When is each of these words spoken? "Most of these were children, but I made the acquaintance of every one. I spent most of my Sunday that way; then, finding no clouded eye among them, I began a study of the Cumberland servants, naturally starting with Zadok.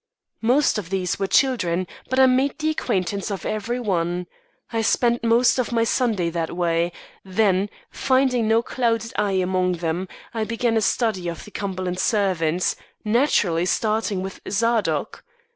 "Most 0.41 0.79
of 0.79 0.89
these 0.89 1.19
were 1.19 1.27
children, 1.27 1.85
but 2.09 2.17
I 2.17 2.25
made 2.25 2.57
the 2.57 2.71
acquaintance 2.71 3.29
of 3.29 3.45
every 3.45 3.79
one. 3.79 4.25
I 4.73 4.81
spent 4.81 5.23
most 5.23 5.59
of 5.59 5.71
my 5.71 5.83
Sunday 5.83 6.31
that 6.31 6.55
way; 6.57 6.91
then, 7.23 7.69
finding 7.91 8.47
no 8.47 8.63
clouded 8.63 9.13
eye 9.15 9.33
among 9.33 9.73
them, 9.73 10.07
I 10.33 10.43
began 10.43 10.75
a 10.75 10.81
study 10.81 11.27
of 11.27 11.45
the 11.45 11.51
Cumberland 11.51 11.99
servants, 11.99 12.75
naturally 13.05 13.67
starting 13.67 14.23
with 14.23 14.41
Zadok. 14.49 15.23